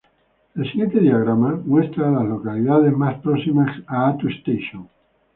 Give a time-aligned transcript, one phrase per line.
[0.55, 4.89] El siguiente diagrama muestra a las localidades más próximas a Attu Station.